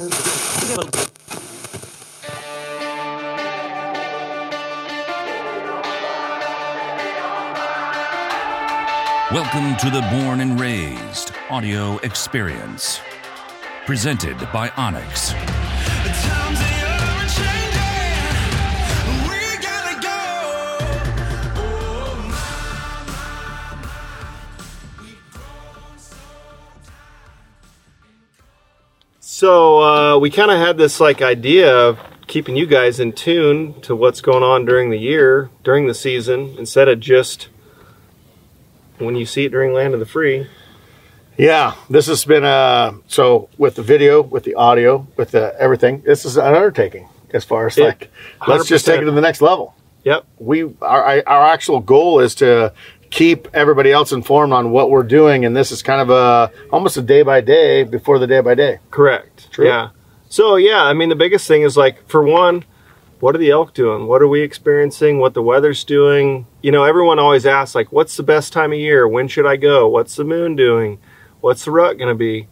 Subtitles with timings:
[0.00, 0.16] Welcome
[9.76, 13.00] to the Born and Raised audio experience.
[13.84, 15.36] Presented by onX.
[29.40, 33.12] So uh, uh, we kind of had this like idea of keeping you guys in
[33.12, 37.48] tune to what's going on during the year, during the season, instead of just
[38.98, 40.46] when you see it during Land of the Free.
[41.36, 46.02] Yeah, this has been uh so with the video, with the audio, with the everything.
[46.04, 48.10] This is an undertaking as far as It- like
[48.46, 49.74] let's just take it to the next level.
[50.04, 50.24] Yep.
[50.38, 52.72] We our our actual goal is to
[53.10, 56.96] keep everybody else informed on what we're doing, and this is kind of a almost
[56.96, 58.78] a day by day before the day by day.
[58.90, 59.50] Correct.
[59.50, 59.66] True.
[59.66, 59.88] Yeah.
[60.30, 62.64] So yeah, I mean the biggest thing is like for one,
[63.18, 64.06] what are the elk doing?
[64.06, 65.18] What are we experiencing?
[65.18, 66.46] What the weather's doing?
[66.62, 69.06] You know, everyone always asks like, what's the best time of year?
[69.06, 69.88] When should I go?
[69.88, 70.98] What's the moon doing?
[71.40, 72.48] What's the rut going to be?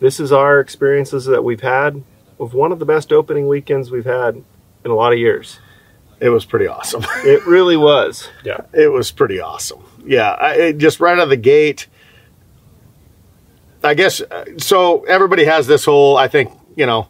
[0.00, 2.02] This is our experiences that we've had
[2.38, 4.42] of one of the best opening weekends we've had
[4.84, 5.58] in a lot of years.
[6.20, 7.04] It was pretty awesome.
[7.24, 8.28] It really was.
[8.44, 8.60] Yeah.
[8.72, 9.82] it was pretty awesome.
[10.06, 11.88] Yeah, I, it just right out of the gate.
[13.82, 15.04] I guess uh, so.
[15.04, 17.08] Everybody has this whole, I think, you know,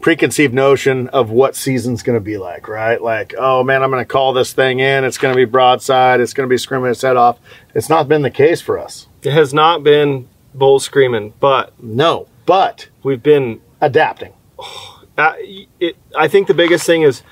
[0.00, 3.02] preconceived notion of what season's going to be like, right?
[3.02, 5.04] Like, oh man, I'm going to call this thing in.
[5.04, 6.20] It's going to be broadside.
[6.20, 7.38] It's going to be screaming its head off.
[7.74, 9.08] It's not been the case for us.
[9.22, 14.32] It has not been bull screaming, but No, but we've been adapting.
[15.18, 15.34] uh,
[15.80, 17.22] it, I think the biggest thing is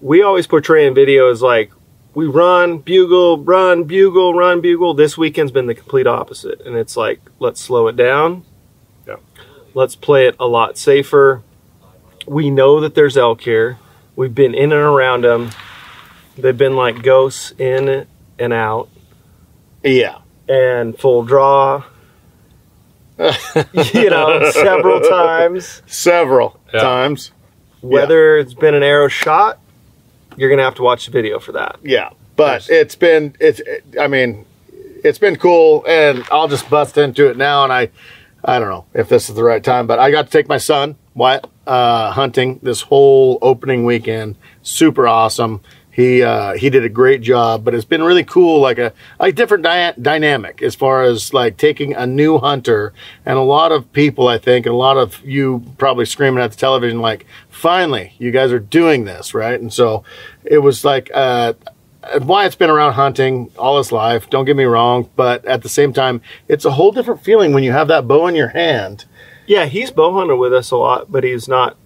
[0.00, 1.72] we always portray in video as like
[2.14, 4.94] we run, bugle, run, bugle, run, bugle.
[4.94, 8.44] This weekend's been the complete opposite, and it's like let's slow it down.
[9.78, 9.82] Yeah.
[9.82, 11.42] Let's play it a lot safer.
[12.26, 13.78] We know that there's elk here.
[14.16, 15.50] We've been in and around them.
[16.36, 18.06] They've been like ghosts in
[18.38, 18.88] and out
[19.82, 21.84] Yeah, and full draw.
[23.18, 25.82] you know, several times.
[25.86, 26.80] several Yeah.
[26.80, 27.32] times.
[27.80, 29.58] Whether it's been an arrow shot,
[30.36, 31.76] you're gonna have to watch the video for that.
[31.82, 33.60] Yeah, but it's been it's.
[34.00, 34.44] I mean,
[35.04, 37.64] it's been cool, and I'll just bust into it now.
[37.64, 37.88] And I,
[38.44, 40.58] I don't know if this is the right time, but I got to take my
[40.58, 44.36] son Wyatt uh, hunting this whole opening weekend.
[44.62, 45.60] Super awesome.
[45.90, 49.34] He uh, he did a great job, but it's been really cool, like a like
[49.34, 52.92] different dy- dynamic as far as like taking a new hunter
[53.26, 56.52] and a lot of people, I think, and a lot of you probably screaming at
[56.52, 59.60] the television, like, finally, you guys are doing this, right?
[59.60, 60.04] And so
[60.44, 61.10] it was like.
[61.12, 61.54] Uh,
[62.12, 64.28] Uh, Wyatt's been around hunting all his life.
[64.30, 67.62] Don't get me wrong, but at the same time, it's a whole different feeling when
[67.62, 69.04] you have that bow in your hand.
[69.46, 71.76] Yeah, he's bow hunter with us a lot, but he's not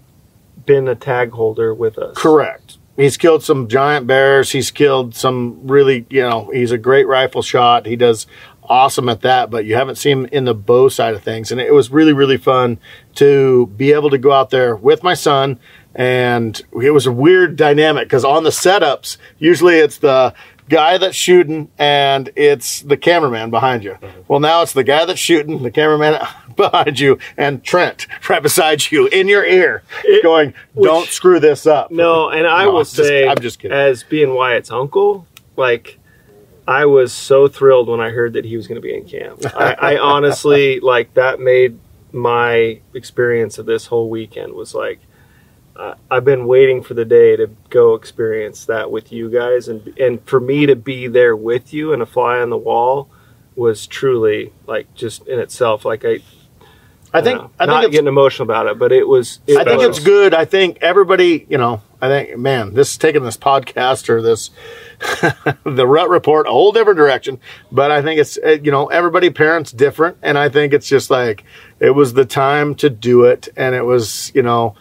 [0.66, 2.16] been a tag holder with us.
[2.16, 2.78] Correct.
[2.97, 4.53] He's killed some giant bears.
[4.53, 7.87] He's killed some really, you know, he's a great rifle shot.
[7.87, 8.27] He does
[8.62, 11.50] awesome at that, but you haven't seen him in the bow side of things.
[11.50, 12.78] And it was really, really fun
[13.15, 15.59] to be able to go out there with my son.
[15.94, 20.32] And it was a weird dynamic because on the setups, usually it's the
[20.69, 23.92] guy that's shooting and it's the cameraman behind you.
[23.92, 24.20] Mm-hmm.
[24.28, 26.19] Well, now it's the guy that's shooting, the cameraman
[26.56, 29.82] behind you, and Trent right beside you in your ear
[30.22, 31.91] going, don't screw this up.
[31.91, 33.76] No, and I No, will I'm just- say, I'm just kidding.
[33.76, 35.26] as being Wyatt's uncle,
[35.56, 35.98] like
[36.66, 39.44] I was so thrilled when I heard that he was going to be in camp.
[39.54, 41.78] I, I honestly like that made
[42.12, 45.00] my experience of this whole weekend was like
[46.10, 50.25] I've been waiting for the day to go experience that with you guys, and and
[50.27, 53.09] for me to be there with you and a fly on the wall
[53.55, 56.21] was truly like just in itself like I.
[57.15, 59.41] I think, uh, I not think getting emotional about it, but it was.
[59.47, 60.33] It I think it's good.
[60.33, 64.50] I think everybody, you know, I think, man, this is taking this podcast or this,
[65.65, 67.39] the Rut Report a whole different direction.
[67.71, 70.16] But I think it's, uh, you know, everybody parents different.
[70.22, 71.44] And I think it's just like,
[71.81, 73.51] it was the time to do it.
[73.59, 74.74] And it was, you know,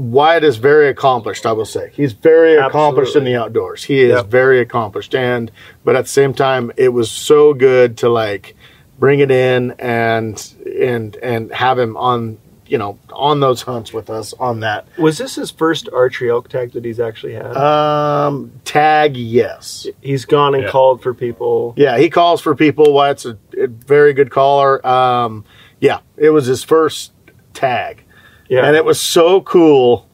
[0.00, 1.90] Wyatt is very accomplished, I will say.
[1.92, 3.84] He's very accomplished in the outdoors.
[3.84, 4.26] He is Yep.
[4.26, 5.14] very accomplished.
[5.14, 5.50] And,
[5.84, 8.56] but at the same time, it was so good to like
[8.98, 14.08] bring it in and, and, and have him on, you know, on those hunts with
[14.08, 14.86] us on that.
[14.96, 17.54] Was this his first archery elk tag that he's actually had?
[17.56, 19.86] Um, tag, yes.
[20.00, 20.70] he's gone and Yeah.
[20.70, 21.74] called for people.
[21.76, 22.92] Yeah, he calls for people.
[22.94, 24.84] Wyatt's a, a very good caller.
[24.86, 25.44] Um,
[25.78, 27.12] yeah, it was his first
[27.54, 28.04] tag.
[28.50, 30.09] Yeah, And it was so cool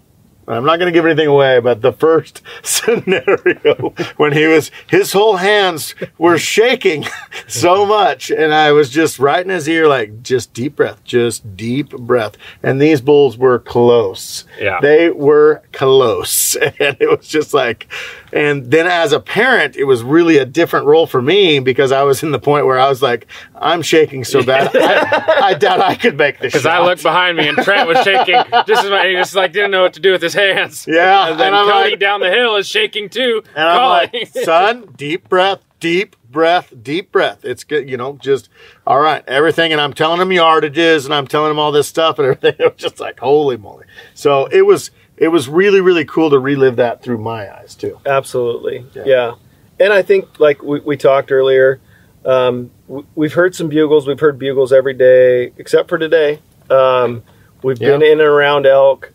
[0.48, 5.12] I'm not going to give anything away, but the first scenario when he was, his
[5.12, 7.04] whole hands were shaking
[7.46, 8.31] so much.
[8.31, 12.37] And I was just right in his ear, like, just deep breath, just deep breath.
[12.62, 14.44] And these bulls were close.
[14.58, 14.81] Yeah.
[14.81, 16.56] They were close.
[16.56, 17.88] And it was just like,
[18.32, 22.02] and then as a parent, it was really a different role for me because I
[22.02, 24.76] was in the point where I was like, I'm shaking so bad.
[24.76, 27.99] I, I doubt I could make this Because I looked behind me and Trent was
[28.04, 29.06] shaking just as much.
[29.06, 30.87] He just like didn't know what to do with his hands.
[30.88, 33.43] Yeah, And then and I'm Kody like- down the hill is shaking too.
[33.56, 34.11] And I'm calling.
[34.12, 37.44] like, son, deep breath, deep breath, deep breath.
[37.44, 38.49] It's good, you know, just
[38.87, 39.73] all right, everything.
[39.73, 42.55] And I'm telling him yardages and I'm telling him all this stuff and everything.
[42.59, 43.87] It was just like, holy moly.
[44.15, 47.99] So it was, it was really, really cool to relive that through my eyes too.
[48.06, 48.85] Absolutely.
[48.94, 49.03] Yeah.
[49.06, 49.35] Yeah.
[49.81, 51.81] And I think, like we, we talked earlier,
[52.25, 54.06] um, w- we've heard some bugles.
[54.06, 56.41] We've heard bugles every day, except for today.
[56.71, 57.23] Um,
[57.62, 59.12] we've been in and around elk,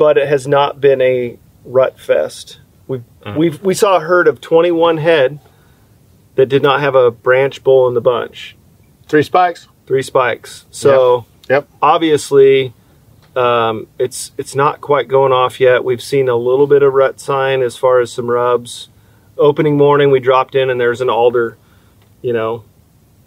[0.00, 2.58] but it has not been a rut fest.
[2.88, 3.04] We've,
[3.36, 5.38] we've, we saw a herd of 21 head
[6.36, 8.56] that did not have a branch bull in the bunch,
[9.08, 9.68] Three spikes.
[9.86, 10.64] three spikes.
[10.70, 11.68] So Yep.
[11.82, 12.72] obviously
[13.36, 15.84] um, it's it's not quite going off yet.
[15.84, 18.88] We've seen a little bit of rut sign as far as some rubs.
[19.36, 21.56] Opening morning, we dropped in and there's an alder,
[22.22, 22.64] you know,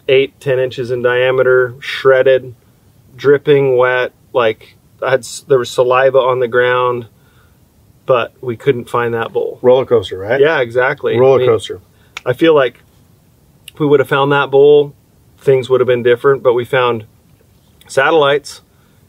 [0.08, 2.54] eight ten inches in diameter, shredded,
[3.16, 4.12] dripping wet.
[4.32, 7.08] Like I had there was saliva on the ground,
[8.06, 9.58] but we couldn't find that bull.
[9.62, 10.40] Roller coaster, right?
[10.40, 11.14] Yeah, exactly.
[11.14, 11.80] I Roller mean, coaster.
[12.26, 12.80] I feel like
[13.72, 14.94] if we would have found that bull,
[15.38, 16.42] things would have been different.
[16.42, 17.06] But we found
[17.86, 18.62] satellites,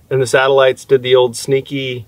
[0.09, 2.05] and the satellites did the old sneaky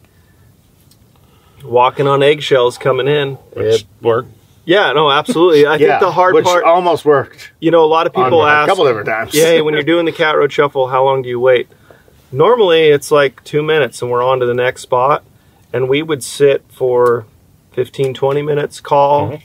[1.63, 3.35] walking on eggshells coming in.
[3.53, 4.29] Which worked.
[4.65, 5.65] Yeah, no, absolutely.
[5.65, 8.41] I yeah, think the hard which part, almost worked you know, a lot of people
[8.41, 9.33] on a ask, couple different times.
[9.33, 11.69] yeah, hey, when you're doing the cat road shuffle, how long do you wait?
[12.37, 15.23] Normally, it's like two minutes, and we're on to the next spot.
[15.73, 17.25] And we would sit for
[17.73, 19.39] 15, 20 minutes, call,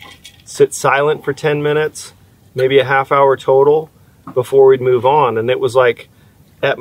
[0.45, 2.13] sit silent for 10 minutes,
[2.55, 3.91] maybe a half hour total
[4.35, 5.39] before we'd move on.
[5.39, 6.09] And it was like
[6.63, 6.79] at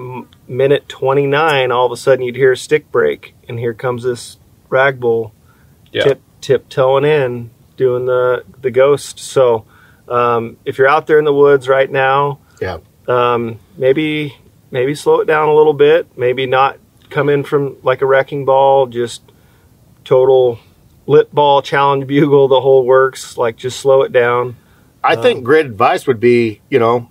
[0.47, 4.37] minute 29, all of a sudden you'd hear a stick break, and here comes this
[4.69, 5.33] rag bull
[5.93, 6.03] Yeah.
[6.03, 9.17] tip tiptoeing in, doing the the ghost.
[9.19, 9.65] So
[10.09, 12.77] um, if you're out there in the woods right now, yeah.
[13.07, 14.35] um, maybe
[14.71, 16.17] maybe slow it down a little bit.
[16.17, 16.77] Maybe not
[17.09, 19.21] come in from like a wrecking ball, just
[20.03, 20.59] total
[21.07, 23.37] lit ball challenge bugle, the whole works.
[23.37, 24.55] Like just slow it down.
[25.03, 27.09] I Um, think great advice would be, you know,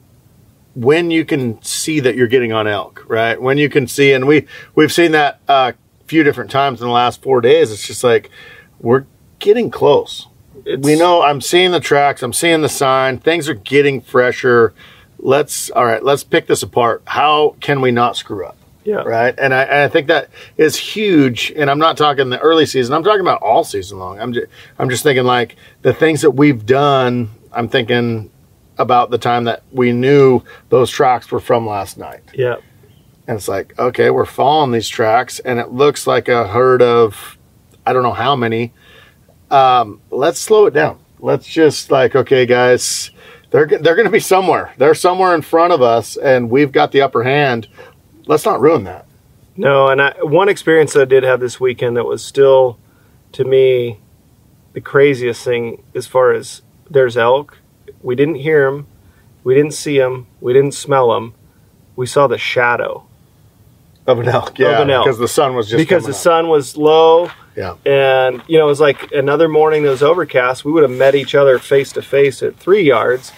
[0.74, 3.40] when you can see that you're getting on elk, right?
[3.40, 5.74] When you can see, and we we've seen that a
[6.06, 7.70] few different times in the last four days.
[7.72, 8.30] It's just like
[8.80, 9.04] we're
[9.40, 10.26] getting close.
[10.64, 13.18] It's, we know I'm seeing the tracks, I'm seeing the sign.
[13.18, 14.72] Things are getting fresher.
[15.22, 16.02] Let's all right.
[16.02, 17.02] Let's pick this apart.
[17.06, 18.56] How can we not screw up?
[18.84, 19.02] Yeah.
[19.02, 19.34] right?
[19.38, 21.52] And I, and I think that is huge.
[21.54, 22.94] And I'm not talking the early season.
[22.94, 24.18] I'm talking about all season long.
[24.18, 24.46] I'm just,
[24.78, 27.30] I'm just thinking like the things that we've done.
[27.52, 28.30] I'm thinking
[28.78, 32.22] about the time that we knew those tracks were from last night.
[32.32, 32.56] Yeah.
[33.26, 37.38] And it's like, okay, we're following these tracks, and it looks like a herd of,
[37.86, 38.72] I don't know how many.
[39.50, 40.98] Um, let's slow it down.
[41.20, 43.10] Let's just like, okay, guys,
[43.50, 44.72] they're they're going to be somewhere.
[44.78, 47.68] They're somewhere in front of us, and we've got the upper hand.
[48.26, 49.06] Let's not ruin that.
[49.56, 52.78] No, and I, one experience that I did have this weekend that was still,
[53.32, 53.98] to me,
[54.72, 57.58] the craziest thing as far as there's elk.
[58.02, 58.86] We didn't hear them,
[59.44, 61.34] we didn't see them, we didn't smell them.
[61.96, 63.04] We saw the shadow
[64.06, 65.04] Of an elk, yeah, an elk.
[65.04, 66.16] because the sun was just because the up.
[66.16, 67.30] sun was low,
[67.60, 70.64] Yeah, and you know it was like another morning that was overcast.
[70.64, 73.32] We would have met each other face to face at three yards,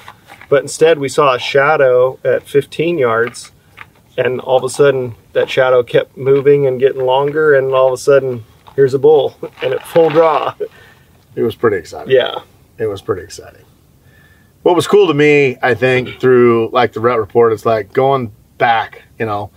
[0.49, 3.51] but instead we saw a shadow at 15 yards,
[4.17, 7.95] and all of a sudden that shadow kept moving and getting longer, and all of
[7.95, 8.45] a sudden
[8.77, 10.55] here's a bull and at full draw.
[11.35, 12.15] it was pretty exciting.
[12.15, 12.43] Yeah,
[12.79, 13.65] it was pretty exciting.
[14.63, 18.31] What was cool to me, I think, through like the rut report, is like going
[18.57, 19.03] back.
[19.19, 19.51] You know,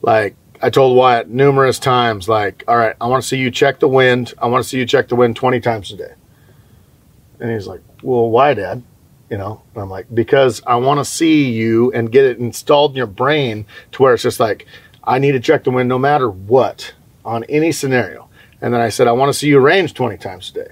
[0.00, 3.78] like I told Wyatt numerous times, like, all right, I want to see you check
[3.78, 4.34] the wind.
[4.38, 6.14] I want to see you check the wind twenty times a day.
[7.40, 8.82] And he's like, well, why, Dad?
[9.30, 12.92] You know, and I'm like, because I want to see you and get it installed
[12.92, 14.66] in your brain to where it's just like,
[15.02, 16.94] I need to check the wind no matter what
[17.24, 18.28] on any scenario.
[18.60, 20.68] And then I said, I want to see you range 20 times a day.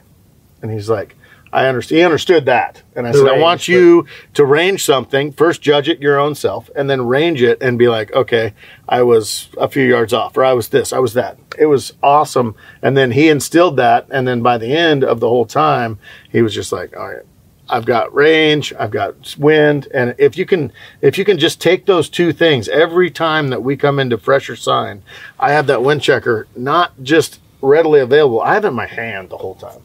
[0.63, 1.17] And he's like,
[1.55, 1.99] I understand.
[1.99, 2.83] He understood that.
[2.97, 6.35] And I The said, I want you to range something, first judge it your own
[6.35, 8.55] self, and then range it and be like, okay,
[8.89, 11.39] I was a few yards off, or I was this, I was that.
[11.57, 12.57] It was awesome.
[12.83, 14.09] And then he instilled that.
[14.11, 17.23] And then by the end of the whole time, he was just like, all right,
[17.69, 21.87] I've got range, I've got wind, and if you can, if you can just take
[21.87, 25.03] those two things every time that we come into fresher sign,
[25.39, 28.41] I have that wind checker not just readily available.
[28.43, 29.81] I have it in my hand the whole time.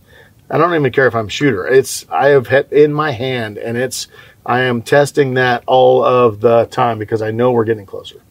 [0.50, 1.68] I don't even care if I'm shooter.
[1.68, 4.08] It's I have it in my hand, and it's
[4.46, 8.22] I am testing that all of the time because I know we're getting closer.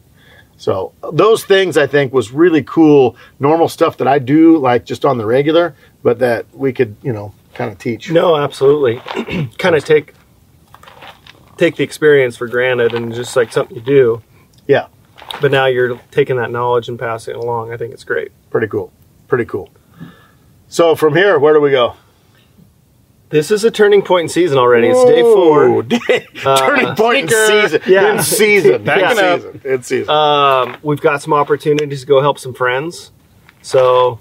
[0.57, 3.15] So those things I think was really cool.
[3.39, 7.13] Normal stuff that I do like just on the regular, but that we could you
[7.13, 8.11] know kind of teach.
[8.11, 8.97] No, absolutely.
[9.57, 10.13] kind of take
[11.57, 14.21] take the experience for granted and just like something you do.
[14.67, 14.87] Yeah,
[15.41, 17.73] But now you're taking that knowledge and passing it along.
[17.73, 18.31] I think it's great.
[18.49, 18.91] pretty cool.
[19.27, 19.69] Pretty cool.
[20.67, 21.95] So from here, where do we go?
[23.29, 24.87] This is a turning point in season already.
[24.87, 25.83] It's day four.
[25.83, 27.81] Day- turning point in season.
[27.85, 28.13] Yeah.
[28.13, 28.83] In season.
[28.83, 29.61] Backing in season.
[29.65, 30.09] In season.
[30.09, 33.11] Um, we've got some opportunities to go help some friends.
[33.61, 34.19] So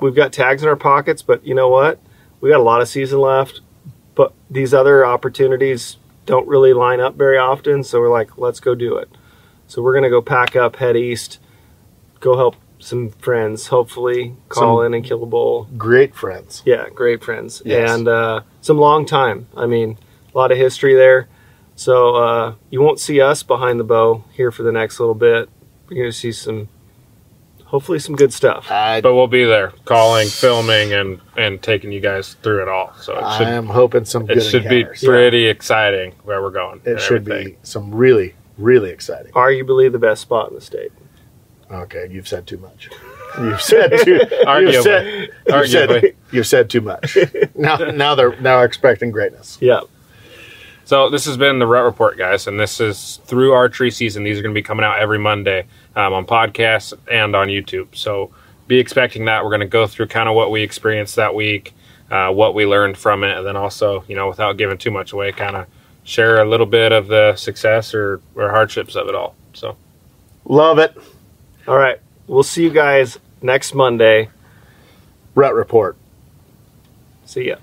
[0.00, 2.00] we've got tags in our pockets, but you know what?
[2.40, 3.60] We got a lot of season left.
[4.14, 7.84] But these other opportunities don't really line up very often.
[7.84, 9.10] So we're like, let's go do it.
[9.66, 11.38] So we're going to go pack up, head east,
[12.20, 15.68] go help some friends, hopefully call Some- in and kill a bull.
[15.76, 16.62] Great friends.
[16.64, 17.62] Yeah, great friends.
[17.64, 17.90] Yes.
[17.90, 19.46] And uh, some long time.
[19.56, 19.98] I mean,
[20.34, 21.28] a lot of history there.
[21.76, 25.48] So uh, you won't see us behind the bow here for the next little bit.
[25.88, 26.68] You're going to see some,
[27.66, 28.70] hopefully, some good stuff.
[28.70, 32.92] I, But we'll be there, calling, filming, and and taking you guys through it all.
[33.00, 35.04] So it I am hoping some good it should be encounters.
[35.04, 36.80] pretty exciting where we're going.
[36.84, 37.54] It should everything.
[37.54, 39.32] be some really, really exciting.
[39.32, 40.92] Arguably the best spot in the state.
[41.70, 42.88] Okay, you've said too much.
[43.38, 44.12] You've said too.
[44.14, 45.20] you've Arguably.
[45.20, 46.00] you've Arguably.
[46.00, 47.16] said, you've said too much.
[47.54, 49.56] Now, now they're now expecting greatness.
[49.60, 49.80] Yeah.
[50.84, 54.24] So this has been the Rut Report, guys, and this is through archery season.
[54.24, 57.94] These are going to be coming out every Monday um, on podcasts and on YouTube.
[57.94, 58.32] So
[58.66, 59.44] be expecting that.
[59.44, 61.74] We're going to go through kind of what we experienced that week,
[62.10, 65.12] uh, what we learned from it, and then also, you know, without giving too much
[65.12, 65.66] away, kind of
[66.02, 69.36] share a little bit of the success or, or hardships of it all.
[69.52, 69.76] So
[70.44, 70.96] Love it.
[71.70, 72.00] All right.
[72.26, 74.30] We'll see you guys next Monday.
[75.36, 75.96] Rut report.
[77.24, 77.58] See ya.